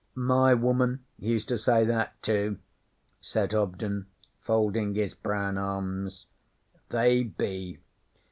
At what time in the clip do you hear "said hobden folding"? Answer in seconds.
3.19-4.95